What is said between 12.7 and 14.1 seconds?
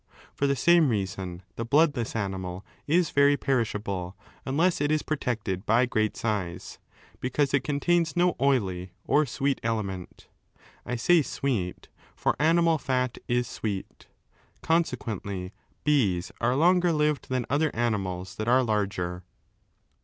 fat is sweet